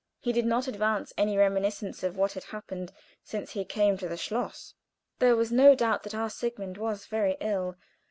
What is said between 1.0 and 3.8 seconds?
any reminiscence of what had happened since he